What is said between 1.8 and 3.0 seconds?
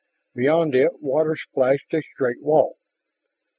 a straight wall.